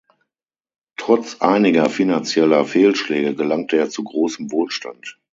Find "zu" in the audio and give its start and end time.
3.91-4.03